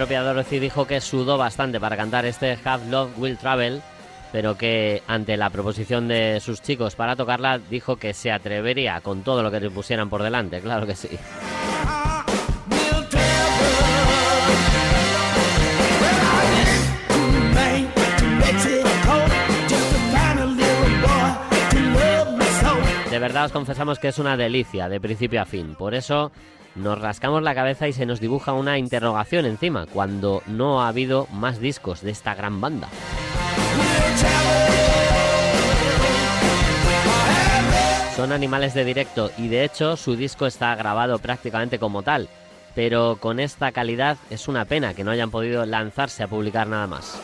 Propia 0.00 0.22
Dorothy 0.22 0.60
dijo 0.60 0.86
que 0.86 0.98
sudó 0.98 1.36
bastante 1.36 1.78
para 1.78 1.94
cantar 1.94 2.24
este 2.24 2.58
Have 2.64 2.88
Love 2.88 3.18
Will 3.18 3.36
Travel, 3.36 3.82
pero 4.32 4.56
que 4.56 5.02
ante 5.06 5.36
la 5.36 5.50
proposición 5.50 6.08
de 6.08 6.40
sus 6.40 6.62
chicos 6.62 6.94
para 6.94 7.16
tocarla 7.16 7.58
dijo 7.58 7.96
que 7.96 8.14
se 8.14 8.32
atrevería 8.32 9.02
con 9.02 9.22
todo 9.22 9.42
lo 9.42 9.50
que 9.50 9.60
le 9.60 9.68
pusieran 9.68 10.08
por 10.08 10.22
delante, 10.22 10.62
claro 10.62 10.86
que 10.86 10.96
sí. 10.96 11.10
De 23.10 23.18
verdad 23.18 23.44
os 23.44 23.52
confesamos 23.52 23.98
que 23.98 24.08
es 24.08 24.18
una 24.18 24.38
delicia 24.38 24.88
de 24.88 24.98
principio 24.98 25.42
a 25.42 25.44
fin, 25.44 25.74
por 25.74 25.94
eso 25.94 26.32
nos 26.74 27.00
rascamos 27.00 27.42
la 27.42 27.54
cabeza 27.54 27.88
y 27.88 27.92
se 27.92 28.06
nos 28.06 28.20
dibuja 28.20 28.52
una 28.52 28.78
interrogación 28.78 29.46
encima, 29.46 29.86
cuando 29.86 30.42
no 30.46 30.82
ha 30.82 30.88
habido 30.88 31.26
más 31.32 31.60
discos 31.60 32.00
de 32.02 32.10
esta 32.10 32.34
gran 32.34 32.60
banda. 32.60 32.88
Son 38.16 38.32
animales 38.32 38.74
de 38.74 38.84
directo 38.84 39.30
y 39.38 39.48
de 39.48 39.64
hecho 39.64 39.96
su 39.96 40.14
disco 40.14 40.46
está 40.46 40.74
grabado 40.74 41.18
prácticamente 41.18 41.78
como 41.78 42.02
tal, 42.02 42.28
pero 42.74 43.16
con 43.18 43.40
esta 43.40 43.72
calidad 43.72 44.18
es 44.28 44.46
una 44.46 44.66
pena 44.66 44.94
que 44.94 45.04
no 45.04 45.10
hayan 45.10 45.30
podido 45.30 45.64
lanzarse 45.64 46.22
a 46.22 46.28
publicar 46.28 46.66
nada 46.66 46.86
más. 46.86 47.18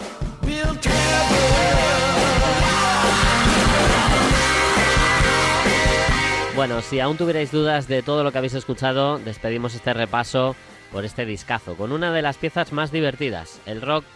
Bueno, 6.57 6.81
si 6.81 7.01
aún 7.01 7.19
tuvierais 7.19 7.53
dudas 7.53 7.87
de 7.87 8.03
todo 8.03 8.25
lo 8.25 8.33
que 8.33 8.39
habéis 8.39 8.55
escuchado, 8.55 9.19
despedimos 9.19 9.75
este 9.75 9.93
repaso 9.93 10.57
por 10.91 11.05
este 11.05 11.27
discazo, 11.27 11.77
con 11.77 11.93
una 11.93 12.11
de 12.15 12.23
las 12.23 12.39
piezas 12.39 12.73
más 12.73 12.91
divertidas. 12.91 13.61
El 13.67 13.83
rock 13.83 14.07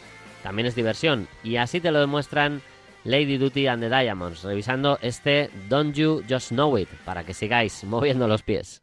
también 0.42 0.64
es 0.64 0.74
diversión, 0.74 1.28
y 1.44 1.56
así 1.56 1.80
te 1.80 1.90
lo 1.90 2.00
demuestran 2.00 2.62
Lady 3.04 3.36
Duty 3.36 3.66
and 3.66 3.82
the 3.82 3.94
Diamonds, 3.94 4.42
revisando 4.42 4.98
este 5.02 5.50
Don't 5.68 5.94
You 5.94 6.22
Just 6.26 6.48
Know 6.48 6.78
It, 6.78 6.88
para 7.04 7.24
que 7.24 7.34
sigáis 7.34 7.84
moviendo 7.84 8.26
los 8.26 8.42
pies. 8.42 8.82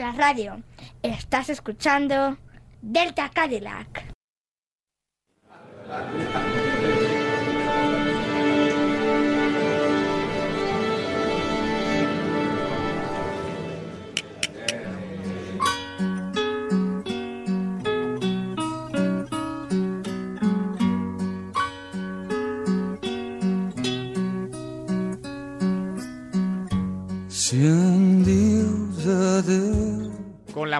La 0.00 0.12
radio. 0.12 0.62
Estás 1.02 1.50
escuchando 1.50 2.38
Delta 2.80 3.28
Cadillac. 3.28 4.04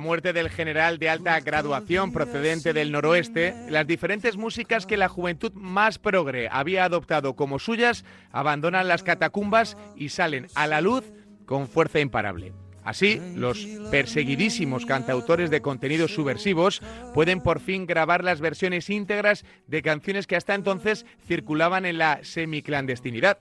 La 0.01 0.07
muerte 0.07 0.33
del 0.33 0.49
general 0.49 0.99
de 0.99 1.11
alta 1.11 1.39
graduación 1.41 2.11
procedente 2.11 2.73
del 2.73 2.91
noroeste, 2.91 3.55
las 3.69 3.87
diferentes 3.87 4.39
músicas 4.39 4.87
que 4.87 4.97
la 4.97 5.11
juventud 5.11 5.53
más 5.53 5.99
progre 5.99 6.49
había 6.51 6.85
adoptado 6.85 7.37
como 7.37 7.59
suyas 7.59 8.07
abandonan 8.33 8.89
las 8.89 9.03
catacumbas 9.03 9.77
y 9.97 10.09
salen 10.09 10.47
a 10.55 10.67
la 10.67 10.81
luz 10.81 11.05
con 11.45 11.69
fuerza 11.69 12.01
imparable. 12.01 12.55
Así, 12.83 13.21
los 13.37 13.67
perseguidísimos 13.91 14.87
cantautores 14.87 15.51
de 15.51 15.61
contenidos 15.61 16.15
subversivos 16.15 16.81
pueden 17.13 17.43
por 17.43 17.61
fin 17.61 17.85
grabar 17.85 18.25
las 18.25 18.41
versiones 18.41 18.89
íntegras 18.89 19.45
de 19.67 19.83
canciones 19.83 20.27
que 20.27 20.37
hasta 20.37 20.55
entonces 20.55 21.05
circulaban 21.29 21.85
en 21.85 21.99
la 21.99 22.21
semiclandestinidad. 22.23 23.41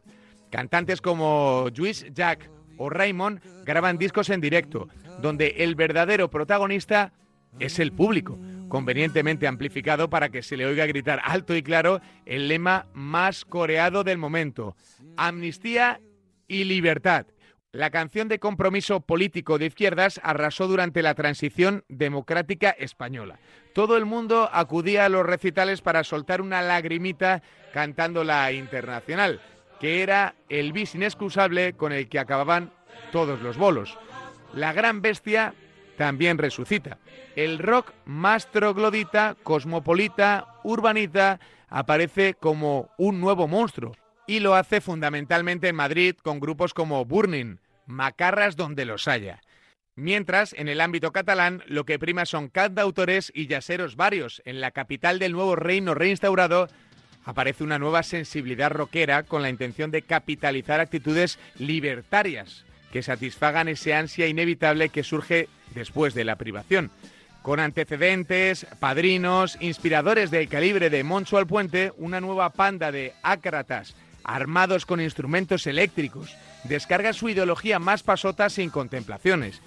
Cantantes 0.49 0.99
como 0.99 1.67
Luis 1.73 2.05
Jack 2.13 2.49
o 2.79 2.89
Raymond 2.89 3.41
graban 3.65 3.99
discos 3.99 4.31
en 4.31 4.41
directo, 4.41 4.87
donde 5.21 5.55
el 5.59 5.75
verdadero 5.75 6.31
protagonista 6.31 7.13
es 7.59 7.77
el 7.77 7.91
público, 7.91 8.39
convenientemente 8.69 9.47
amplificado 9.47 10.09
para 10.09 10.29
que 10.29 10.41
se 10.41 10.57
le 10.57 10.65
oiga 10.65 10.85
gritar 10.85 11.21
alto 11.23 11.55
y 11.55 11.61
claro 11.61 12.01
el 12.25 12.47
lema 12.47 12.87
más 12.93 13.45
coreado 13.45 14.03
del 14.03 14.17
momento, 14.17 14.75
amnistía 15.17 15.99
y 16.47 16.63
libertad. 16.63 17.27
La 17.71 17.91
canción 17.91 18.29
de 18.29 18.39
compromiso 18.39 19.01
político 19.01 19.59
de 19.59 19.67
izquierdas 19.67 20.19
arrasó 20.23 20.67
durante 20.67 21.03
la 21.03 21.13
transición 21.13 21.83
democrática 21.87 22.71
española. 22.71 23.37
Todo 23.73 23.95
el 23.95 24.05
mundo 24.05 24.49
acudía 24.51 25.05
a 25.05 25.09
los 25.09 25.23
recitales 25.23 25.81
para 25.81 26.03
soltar 26.03 26.41
una 26.41 26.63
lagrimita 26.63 27.43
cantando 27.71 28.23
la 28.23 28.51
internacional, 28.53 29.39
que 29.79 30.03
era 30.03 30.35
el 30.49 30.73
bis 30.73 30.95
inexcusable 30.95 31.73
con 31.73 31.91
el 31.91 32.09
que 32.09 32.19
acababan 32.19 32.71
todos 33.11 33.41
los 33.41 33.57
bolos. 33.57 33.97
La 34.53 34.73
gran 34.73 35.01
bestia 35.01 35.53
también 35.97 36.37
resucita. 36.37 36.97
El 37.35 37.59
rock 37.59 37.93
más 38.05 38.51
troglodita, 38.51 39.35
cosmopolita, 39.43 40.47
urbanita, 40.63 41.39
aparece 41.67 42.33
como 42.33 42.89
un 42.97 43.19
nuevo 43.19 43.47
monstruo 43.47 43.95
y 44.25 44.39
lo 44.39 44.55
hace 44.55 44.81
fundamentalmente 44.81 45.67
en 45.67 45.75
Madrid 45.75 46.15
con 46.21 46.39
grupos 46.39 46.73
como 46.73 47.03
Burning, 47.05 47.57
Macarras 47.85 48.55
donde 48.55 48.85
los 48.85 49.07
haya. 49.07 49.41
Mientras, 49.95 50.53
en 50.53 50.69
el 50.69 50.79
ámbito 50.79 51.11
catalán, 51.11 51.63
lo 51.67 51.83
que 51.83 51.99
prima 51.99 52.25
son 52.25 52.47
cantautores 52.47 53.31
y 53.35 53.47
yaceros 53.47 53.97
varios. 53.97 54.41
En 54.45 54.61
la 54.61 54.71
capital 54.71 55.19
del 55.19 55.33
nuevo 55.33 55.57
reino 55.57 55.93
reinstaurado 55.93 56.69
aparece 57.29 57.63
una 57.63 57.77
nueva 57.77 58.01
sensibilidad 58.01 58.71
rockera 58.71 59.21
con 59.21 59.43
la 59.43 59.49
intención 59.49 59.91
de 59.91 60.01
capitalizar 60.01 60.79
actitudes 60.79 61.37
libertarias 61.59 62.65
que 62.91 63.03
satisfagan 63.03 63.67
ese 63.67 63.93
ansia 63.93 64.25
inevitable 64.25 64.89
que 64.89 65.03
surge 65.03 65.47
después 65.75 66.15
de 66.15 66.23
la 66.23 66.37
privación. 66.37 66.89
Con 67.43 67.59
antecedentes, 67.59 68.65
padrinos, 68.79 69.57
inspiradores 69.61 70.31
del 70.31 70.49
calibre 70.49 70.89
de 70.89 71.03
Moncho 71.03 71.37
al 71.37 71.45
Puente, 71.45 71.93
una 71.97 72.19
nueva 72.19 72.49
panda 72.49 72.91
de 72.91 73.13
ácratas 73.21 73.95
armados 74.23 74.87
con 74.87 74.99
instrumentos 74.99 75.67
eléctricos 75.67 76.35
descarga 76.63 77.13
su 77.13 77.29
ideología 77.29 77.77
más 77.77 78.01
pasota 78.01 78.49
sin 78.49 78.71
contemplaciones. 78.71 79.61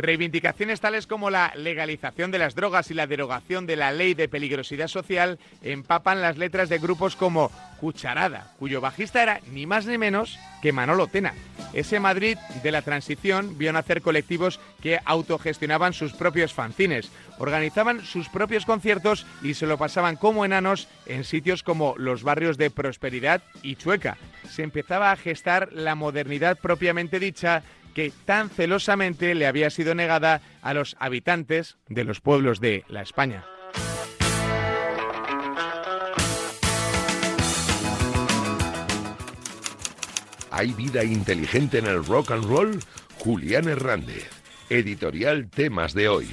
Reivindicaciones 0.00 0.80
tales 0.80 1.06
como 1.06 1.28
la 1.28 1.52
legalización 1.54 2.30
de 2.30 2.38
las 2.38 2.54
drogas 2.54 2.90
y 2.90 2.94
la 2.94 3.06
derogación 3.06 3.66
de 3.66 3.76
la 3.76 3.92
ley 3.92 4.14
de 4.14 4.28
peligrosidad 4.28 4.88
social 4.88 5.38
empapan 5.62 6.22
las 6.22 6.38
letras 6.38 6.70
de 6.70 6.78
grupos 6.78 7.16
como 7.16 7.50
Cucharada, 7.78 8.54
cuyo 8.58 8.80
bajista 8.80 9.22
era 9.22 9.40
ni 9.52 9.66
más 9.66 9.84
ni 9.84 9.98
menos 9.98 10.38
que 10.62 10.72
Manolo 10.72 11.06
Tena. 11.06 11.34
Ese 11.74 12.00
Madrid 12.00 12.38
de 12.62 12.72
la 12.72 12.80
transición 12.80 13.58
vio 13.58 13.74
nacer 13.74 14.00
colectivos 14.00 14.58
que 14.82 14.98
autogestionaban 15.04 15.92
sus 15.92 16.14
propios 16.14 16.54
fanzines, 16.54 17.10
organizaban 17.38 18.04
sus 18.04 18.28
propios 18.30 18.64
conciertos 18.64 19.26
y 19.42 19.52
se 19.52 19.66
lo 19.66 19.76
pasaban 19.76 20.16
como 20.16 20.46
enanos 20.46 20.88
en 21.06 21.24
sitios 21.24 21.62
como 21.62 21.94
los 21.98 22.22
barrios 22.22 22.56
de 22.56 22.70
Prosperidad 22.70 23.42
y 23.62 23.76
Chueca. 23.76 24.16
Se 24.48 24.62
empezaba 24.62 25.12
a 25.12 25.16
gestar 25.16 25.70
la 25.72 25.94
modernidad 25.94 26.58
propiamente 26.58 27.18
dicha 27.18 27.62
que 27.90 28.12
tan 28.24 28.50
celosamente 28.50 29.34
le 29.34 29.46
había 29.46 29.70
sido 29.70 29.94
negada 29.94 30.40
a 30.62 30.74
los 30.74 30.96
habitantes 30.98 31.76
de 31.88 32.04
los 32.04 32.20
pueblos 32.20 32.60
de 32.60 32.84
la 32.88 33.02
España. 33.02 33.44
¿Hay 40.50 40.72
vida 40.72 41.04
inteligente 41.04 41.78
en 41.78 41.86
el 41.86 42.04
rock 42.04 42.32
and 42.32 42.44
roll? 42.44 42.80
Julián 43.18 43.68
Hernández, 43.68 44.28
editorial 44.68 45.48
Temas 45.48 45.94
de 45.94 46.08
hoy. 46.08 46.28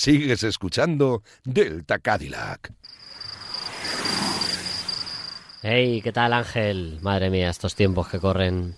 Sigues 0.00 0.42
escuchando 0.44 1.22
Delta 1.44 1.98
Cadillac. 1.98 2.72
Hey, 5.62 6.00
¿qué 6.02 6.10
tal 6.10 6.32
Ángel? 6.32 6.98
Madre 7.02 7.28
mía, 7.28 7.50
estos 7.50 7.74
tiempos 7.74 8.08
que 8.08 8.18
corren. 8.18 8.76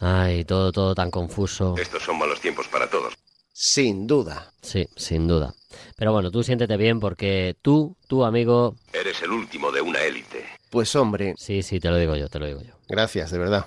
Ay, 0.00 0.44
todo, 0.44 0.72
todo 0.72 0.96
tan 0.96 1.12
confuso. 1.12 1.76
Estos 1.78 2.02
son 2.02 2.18
malos 2.18 2.40
tiempos 2.40 2.66
para 2.66 2.90
todos. 2.90 3.14
Sin 3.52 4.08
duda. 4.08 4.52
Sí, 4.60 4.88
sin 4.96 5.28
duda. 5.28 5.54
Pero 5.96 6.12
bueno, 6.12 6.32
tú 6.32 6.42
siéntete 6.42 6.76
bien 6.76 6.98
porque 6.98 7.54
tú, 7.62 7.96
tu 8.08 8.24
amigo... 8.24 8.74
Eres 8.92 9.22
el 9.22 9.30
último 9.30 9.70
de 9.70 9.82
una 9.82 10.02
élite. 10.02 10.44
Pues 10.68 10.96
hombre. 10.96 11.34
Sí, 11.36 11.62
sí, 11.62 11.78
te 11.78 11.90
lo 11.90 11.96
digo 11.96 12.16
yo, 12.16 12.28
te 12.28 12.40
lo 12.40 12.46
digo 12.46 12.60
yo. 12.62 12.74
Gracias, 12.88 13.30
de 13.30 13.38
verdad. 13.38 13.66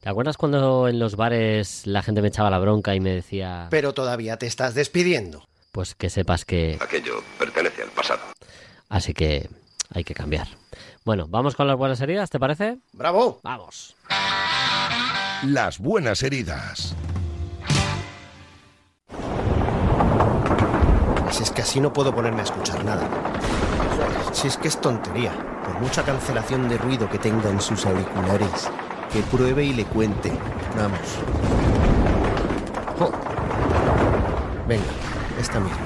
¿Te 0.00 0.08
acuerdas 0.08 0.38
cuando 0.38 0.88
en 0.88 0.98
los 0.98 1.16
bares 1.16 1.86
la 1.86 2.02
gente 2.02 2.22
me 2.22 2.28
echaba 2.28 2.48
la 2.48 2.58
bronca 2.58 2.94
y 2.94 3.00
me 3.00 3.10
decía... 3.10 3.68
Pero 3.70 3.92
todavía 3.92 4.38
te 4.38 4.46
estás 4.46 4.74
despidiendo. 4.74 5.44
Pues 5.72 5.94
que 5.94 6.10
sepas 6.10 6.44
que... 6.44 6.78
Aquello 6.80 7.24
pertenece 7.38 7.82
al 7.82 7.88
pasado. 7.88 8.20
Así 8.90 9.14
que 9.14 9.48
hay 9.94 10.04
que 10.04 10.12
cambiar. 10.12 10.46
Bueno, 11.04 11.26
vamos 11.28 11.56
con 11.56 11.66
las 11.66 11.78
buenas 11.78 11.98
heridas, 12.02 12.28
¿te 12.28 12.38
parece? 12.38 12.76
¡Bravo! 12.92 13.40
Vamos. 13.42 13.96
Las 15.44 15.78
buenas 15.78 16.22
heridas. 16.22 16.94
Si 21.30 21.42
es 21.42 21.50
que 21.50 21.62
así 21.62 21.80
no 21.80 21.90
puedo 21.90 22.14
ponerme 22.14 22.40
a 22.40 22.44
escuchar 22.44 22.84
nada. 22.84 23.08
Si 24.32 24.48
es 24.48 24.58
que 24.58 24.68
es 24.68 24.78
tontería. 24.78 25.32
Por 25.64 25.80
mucha 25.80 26.02
cancelación 26.02 26.68
de 26.68 26.76
ruido 26.76 27.08
que 27.08 27.18
tenga 27.18 27.48
en 27.48 27.60
sus 27.62 27.86
auriculares. 27.86 28.68
Que 29.10 29.22
pruebe 29.22 29.64
y 29.64 29.72
le 29.72 29.86
cuente. 29.86 30.30
Vamos. 30.76 31.00
Jo. 32.98 33.10
Venga, 34.68 34.84
esta 35.40 35.60
misma. 35.60 35.78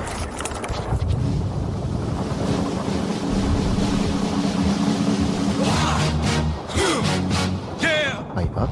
Ahí 8.36 8.50
va. 8.56 8.68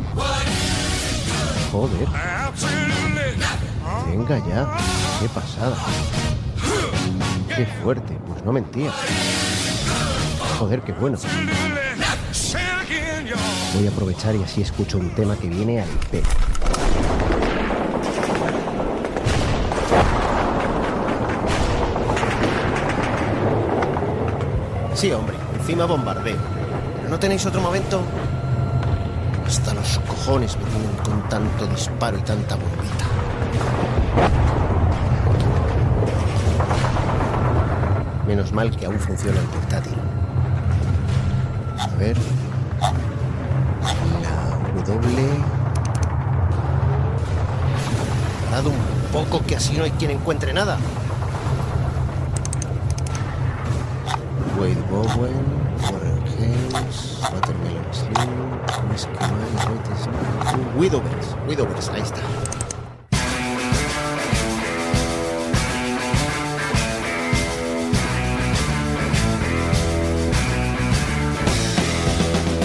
Joder. 1.73 2.09
Venga 4.09 4.39
ya. 4.47 4.77
Qué 5.21 5.29
pasada. 5.29 5.77
Qué 7.57 7.67
fuerte. 7.83 8.19
Pues 8.27 8.45
no 8.45 8.53
mentía. 8.53 8.93
Joder, 10.59 10.81
qué 10.83 10.93
bueno. 10.93 11.19
Voy 13.75 13.87
a 13.87 13.91
aprovechar 13.91 14.37
y 14.37 14.43
así 14.43 14.63
escucho 14.63 14.99
un 14.99 15.15
tema 15.15 15.37
que 15.37 15.49
viene 15.49 15.83
al 15.83 15.89
pelo. 16.11 16.29
Sí, 25.05 25.13
hombre, 25.13 25.37
encima 25.59 25.85
bombardeo. 25.85 26.39
¿Pero 26.97 27.11
no 27.11 27.19
tenéis 27.19 27.45
otro 27.45 27.61
momento? 27.61 28.01
Hasta 29.47 29.75
los 29.75 29.99
cojones 29.99 30.57
me 30.57 30.65
tienen 30.65 30.97
con 31.05 31.29
tanto 31.29 31.67
disparo 31.67 32.17
y 32.17 32.23
tanta 32.23 32.55
bombita. 32.55 33.05
Menos 38.27 38.51
mal 38.53 38.75
que 38.75 38.87
aún 38.87 38.99
funciona 38.99 39.39
el 39.39 39.47
portátil. 39.49 39.93
A 41.79 41.87
ver. 41.99 42.17
La 44.23 44.83
W. 44.85 45.29
Parado 48.49 48.71
un 48.71 49.13
poco 49.13 49.45
que 49.45 49.57
así 49.57 49.77
no 49.77 49.85
hay 49.85 49.91
quien 49.91 50.13
encuentre 50.13 50.55
nada. 50.55 50.79
Wade 54.59 54.81
Bowen, 54.89 55.35
Warren 55.83 56.23
Hayes, 56.39 57.19
Watermelon 57.23 57.93
Slim, 57.93 58.15
White 58.89 59.97
Smith, 59.97 60.77
Widowbirds, 60.77 61.37
Widowbirds, 61.49 61.89
ahí 61.89 62.03
está. 62.03 62.21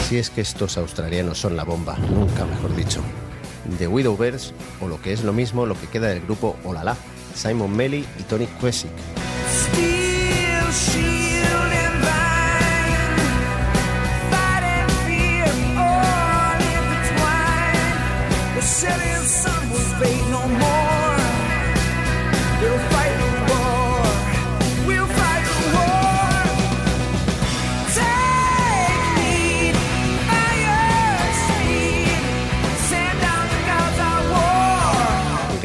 Si 0.07 0.17
es 0.17 0.29
que 0.29 0.41
estos 0.41 0.77
australianos 0.77 1.39
son 1.39 1.55
la 1.55 1.63
bomba, 1.63 1.97
nunca 1.97 2.45
mejor 2.45 2.75
dicho. 2.75 3.01
The 3.77 3.87
Widowbirds, 3.87 4.53
o 4.81 4.87
lo 4.87 5.01
que 5.01 5.13
es 5.13 5.23
lo 5.23 5.33
mismo, 5.33 5.65
lo 5.65 5.79
que 5.79 5.87
queda 5.87 6.07
del 6.07 6.21
grupo 6.21 6.55
Olala, 6.63 6.95
Simon 7.33 7.75
Melly 7.75 8.05
y 8.19 8.23
Tony 8.23 8.47
Quesick. 8.59 8.91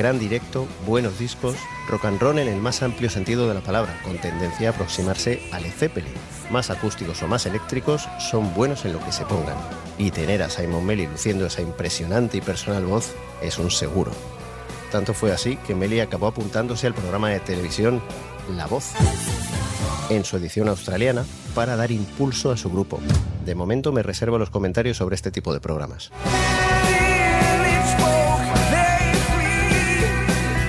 Gran 0.04 0.18
directo, 0.18 0.68
buenos 0.86 1.18
discos, 1.18 1.56
rock 1.88 2.04
and 2.04 2.20
roll 2.20 2.38
en 2.38 2.46
el 2.46 2.60
más 2.60 2.82
amplio 2.82 3.08
sentido 3.08 3.48
de 3.48 3.54
la 3.54 3.62
palabra, 3.62 3.98
con 4.04 4.18
tendencia 4.18 4.68
a 4.68 4.72
aproximarse 4.72 5.40
a 5.50 5.58
Led 5.58 5.72
Zeppelin. 5.72 6.12
Más 6.50 6.68
acústicos 6.68 7.22
o 7.22 7.26
más 7.26 7.46
eléctricos 7.46 8.06
son 8.18 8.52
buenos 8.52 8.84
en 8.84 8.92
lo 8.92 9.02
que 9.02 9.12
se 9.12 9.24
pongan. 9.24 9.56
Y 9.96 10.10
tener 10.10 10.42
a 10.42 10.50
Simon 10.50 10.84
Melly 10.84 11.06
luciendo 11.06 11.46
esa 11.46 11.62
impresionante 11.62 12.36
y 12.36 12.42
personal 12.42 12.84
voz 12.84 13.14
es 13.40 13.58
un 13.58 13.70
seguro. 13.70 14.10
Tanto 14.92 15.14
fue 15.14 15.32
así 15.32 15.56
que 15.66 15.74
Melly 15.74 16.00
acabó 16.00 16.26
apuntándose 16.26 16.86
al 16.86 16.92
programa 16.92 17.30
de 17.30 17.40
televisión 17.40 18.02
La 18.54 18.66
Voz, 18.66 18.92
en 20.10 20.22
su 20.26 20.36
edición 20.36 20.68
australiana, 20.68 21.24
para 21.54 21.76
dar 21.76 21.90
impulso 21.90 22.50
a 22.50 22.58
su 22.58 22.68
grupo. 22.68 23.00
De 23.46 23.54
momento 23.54 23.90
me 23.90 24.02
reservo 24.02 24.36
los 24.36 24.50
comentarios 24.50 24.98
sobre 24.98 25.14
este 25.16 25.30
tipo 25.30 25.54
de 25.54 25.60
programas. 25.60 26.10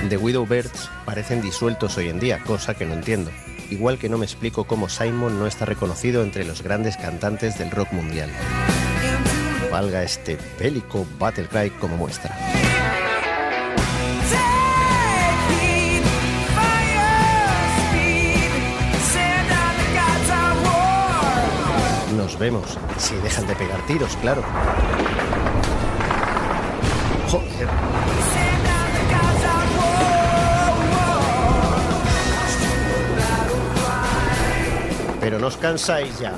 The 0.08 0.18
Widowbirds 0.18 0.88
parecen 1.04 1.42
disueltos 1.42 1.96
hoy 1.96 2.08
en 2.08 2.20
día, 2.20 2.38
cosa 2.44 2.74
que 2.74 2.86
no 2.86 2.94
entiendo. 2.94 3.30
Igual 3.70 3.98
que 3.98 4.08
no 4.08 4.18
me 4.18 4.24
explico 4.24 4.64
cómo 4.64 4.88
Simon 4.88 5.38
no 5.38 5.46
está 5.46 5.64
reconocido 5.64 6.22
entre 6.22 6.44
los 6.44 6.62
grandes 6.62 6.96
cantantes 6.96 7.58
del 7.58 7.72
rock 7.72 7.92
mundial. 7.92 8.30
Valga 9.72 10.04
este 10.04 10.38
bélico 10.60 11.06
Battle 11.18 11.48
Cry 11.48 11.70
como 11.70 11.96
muestra. 11.96 12.36
Nos 22.16 22.38
vemos, 22.38 22.78
si 22.98 23.14
dejan 23.16 23.46
de 23.46 23.56
pegar 23.56 23.84
tiros, 23.86 24.16
claro. 24.16 24.42
Joder. 27.28 28.55
Pero 35.26 35.40
no 35.40 35.48
os 35.48 35.56
cansáis 35.56 36.20
ya. 36.20 36.34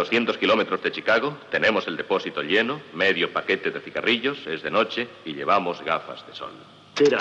200 0.00 0.38
kilómetros 0.38 0.82
de 0.82 0.92
Chicago, 0.92 1.36
tenemos 1.50 1.86
el 1.86 1.94
depósito 1.94 2.40
lleno, 2.40 2.80
medio 2.94 3.34
paquete 3.34 3.70
de 3.70 3.80
cigarrillos, 3.80 4.46
es 4.46 4.62
de 4.62 4.70
noche 4.70 5.06
y 5.26 5.34
llevamos 5.34 5.84
gafas 5.84 6.26
de 6.26 6.34
sol. 6.34 6.52
Tira. 6.94 7.18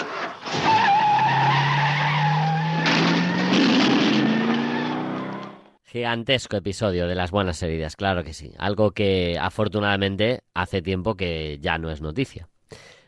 Gigantesco 5.83 6.55
episodio 6.55 7.05
de 7.07 7.15
las 7.15 7.31
buenas 7.31 7.61
heridas, 7.61 7.97
claro 7.97 8.23
que 8.23 8.31
sí. 8.31 8.53
Algo 8.57 8.91
que 8.91 9.37
afortunadamente 9.37 10.43
hace 10.53 10.81
tiempo 10.81 11.15
que 11.15 11.57
ya 11.59 11.77
no 11.77 11.91
es 11.91 11.99
noticia. 11.99 12.47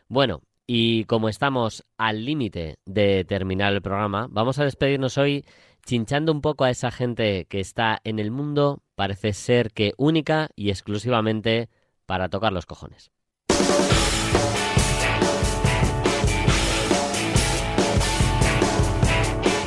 Bueno, 0.06 0.42
y 0.66 1.04
como 1.04 1.30
estamos 1.30 1.82
al 1.96 2.26
límite 2.26 2.76
de 2.84 3.24
terminar 3.24 3.72
el 3.72 3.80
programa, 3.80 4.26
vamos 4.28 4.58
a 4.58 4.64
despedirnos 4.64 5.16
hoy 5.16 5.46
chinchando 5.84 6.32
un 6.32 6.40
poco 6.40 6.64
a 6.64 6.70
esa 6.70 6.90
gente 6.90 7.46
que 7.46 7.60
está 7.60 8.00
en 8.04 8.18
el 8.18 8.30
mundo, 8.30 8.82
parece 8.94 9.32
ser 9.32 9.72
que 9.72 9.94
única 9.96 10.48
y 10.56 10.70
exclusivamente 10.70 11.68
para 12.06 12.28
tocar 12.28 12.52
los 12.52 12.66
cojones. 12.66 13.10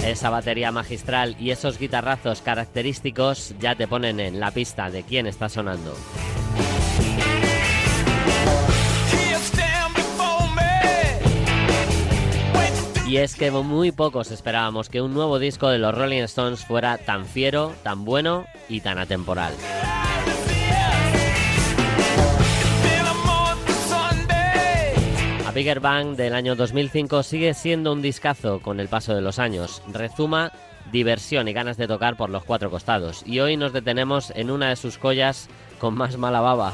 Esa 0.05 0.29
batería 0.29 0.71
magistral 0.71 1.35
y 1.39 1.49
esos 1.49 1.79
guitarrazos 1.79 2.41
característicos 2.41 3.55
ya 3.59 3.75
te 3.75 3.87
ponen 3.87 4.19
en 4.19 4.39
la 4.39 4.51
pista 4.51 4.91
de 4.91 5.03
quién 5.03 5.25
está 5.25 5.49
sonando. 5.49 5.95
Y 13.07 13.17
es 13.17 13.35
que 13.35 13.51
muy 13.51 13.91
pocos 13.91 14.31
esperábamos 14.31 14.89
que 14.89 14.99
un 14.99 15.13
nuevo 15.13 15.37
disco 15.37 15.69
de 15.69 15.77
los 15.77 15.93
Rolling 15.93 16.23
Stones 16.23 16.65
fuera 16.65 16.97
tan 16.97 17.25
fiero, 17.25 17.71
tan 17.83 18.03
bueno 18.03 18.47
y 18.67 18.81
tan 18.81 18.97
atemporal. 18.97 19.53
A 25.45 25.51
Bigger 25.51 25.79
Bang 25.79 26.15
del 26.15 26.33
año 26.33 26.55
2005 26.55 27.21
sigue 27.21 27.53
siendo 27.53 27.93
un 27.93 28.01
discazo 28.01 28.59
con 28.59 28.79
el 28.79 28.87
paso 28.87 29.13
de 29.13 29.21
los 29.21 29.37
años. 29.37 29.83
Rezuma 29.87 30.51
diversión 30.91 31.47
y 31.47 31.53
ganas 31.53 31.77
de 31.77 31.87
tocar 31.87 32.17
por 32.17 32.31
los 32.31 32.43
cuatro 32.43 32.71
costados. 32.71 33.21
Y 33.25 33.39
hoy 33.39 33.55
nos 33.55 33.71
detenemos 33.71 34.31
en 34.35 34.49
una 34.49 34.69
de 34.69 34.75
sus 34.75 34.97
collas 34.97 35.47
con 35.79 35.93
más 35.93 36.17
mala 36.17 36.41
baba. 36.41 36.73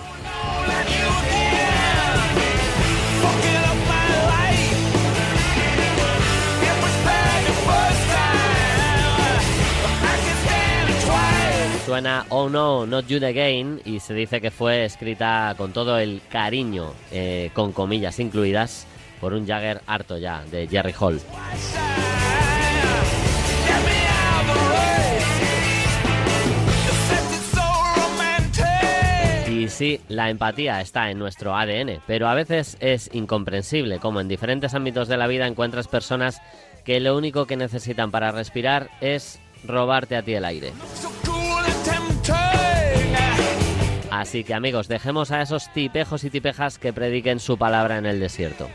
Suena 11.91 12.25
Oh 12.29 12.47
No, 12.47 12.85
Not 12.85 13.07
You 13.07 13.17
Again 13.17 13.81
y 13.83 13.99
se 13.99 14.13
dice 14.13 14.39
que 14.39 14.49
fue 14.49 14.85
escrita 14.85 15.53
con 15.57 15.73
todo 15.73 15.99
el 15.99 16.21
cariño, 16.29 16.93
eh, 17.11 17.51
con 17.53 17.73
comillas 17.73 18.17
incluidas, 18.19 18.87
por 19.19 19.33
un 19.33 19.45
Jagger 19.45 19.81
harto 19.85 20.17
ya, 20.17 20.41
de 20.49 20.69
Jerry 20.69 20.93
Hall. 20.97 21.19
Y 29.49 29.67
sí, 29.67 29.99
la 30.07 30.29
empatía 30.29 30.79
está 30.79 31.11
en 31.11 31.19
nuestro 31.19 31.57
ADN, 31.57 31.99
pero 32.07 32.29
a 32.29 32.35
veces 32.35 32.77
es 32.79 33.09
incomprensible 33.13 33.99
como 33.99 34.21
en 34.21 34.29
diferentes 34.29 34.73
ámbitos 34.75 35.09
de 35.09 35.17
la 35.17 35.27
vida 35.27 35.45
encuentras 35.45 35.89
personas 35.89 36.41
que 36.85 37.01
lo 37.01 37.17
único 37.17 37.47
que 37.47 37.57
necesitan 37.57 38.11
para 38.11 38.31
respirar 38.31 38.89
es 39.01 39.41
robarte 39.65 40.15
a 40.15 40.23
ti 40.23 40.33
el 40.35 40.45
aire. 40.45 40.71
Así 44.12 44.43
que 44.43 44.53
amigos, 44.53 44.88
dejemos 44.88 45.32
a 45.32 45.41
esos 45.41 45.74
tipejos 45.74 46.24
y 46.24 46.30
tipejas 46.30 46.78
que 46.78 46.93
prediquen 46.93 47.39
su 47.39 47.57
palabra 47.57 47.97
en 47.97 48.05
el 48.05 48.20
desierto. 48.20 48.70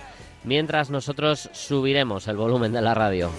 Mientras 0.44 0.90
nosotros 0.90 1.48
subiremos 1.52 2.26
el 2.28 2.36
volumen 2.36 2.72
de 2.72 2.82
la 2.82 2.94
radio. 2.94 3.30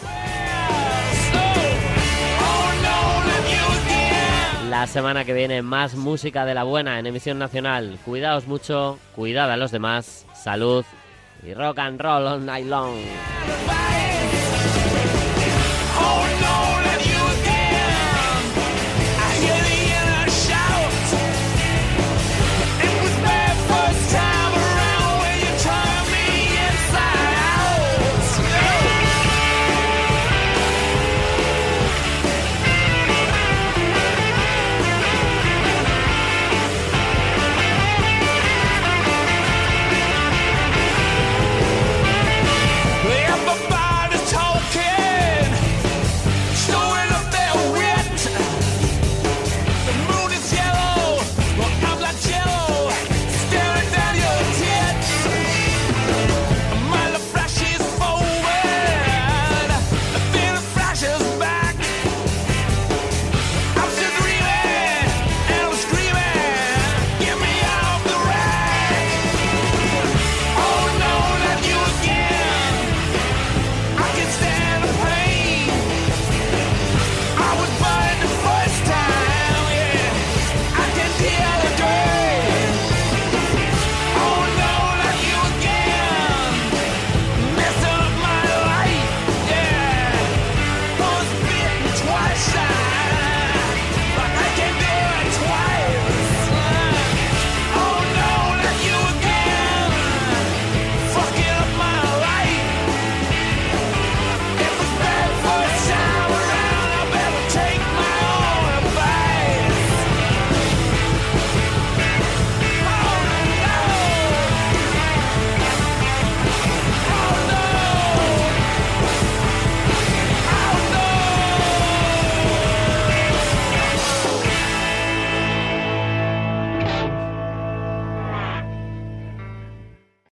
La 4.70 4.88
semana 4.88 5.26
que 5.26 5.34
viene 5.34 5.62
más 5.62 5.95
música 5.95 6.45
de 6.45 6.54
la 6.54 6.64
buena 6.64 7.00
en 7.00 7.08
emisión 7.08 7.39
nacional. 7.39 7.98
Cuidaos 8.06 8.48
mucho, 8.48 9.00
cuidad 9.16 9.52
a 9.52 9.58
los 9.58 9.72
demás, 9.72 10.26
salud 10.34 10.86
y 11.43 11.54
rock 11.54 11.80
and 11.80 12.00
roll 12.00 12.28
all 12.28 12.45
night 12.45 12.68
long. 12.68 12.95